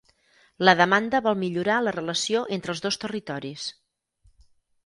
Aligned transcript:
La 0.67 0.73
demanda 0.79 1.21
vol 1.27 1.37
millorar 1.41 1.77
la 1.87 1.95
relació 1.97 2.41
entre 2.57 2.75
els 2.77 2.85
dos 2.87 3.01
territoris 3.07 3.67